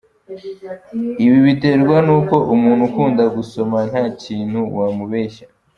Ibi 1.23 1.37
biterwa 1.47 1.97
n’uko, 2.07 2.35
umuntu 2.53 2.81
ukunda 2.89 3.23
gusoma 3.37 3.77
nta 3.91 4.03
kintu 4.21 4.59
wamubeshya. 4.77 5.45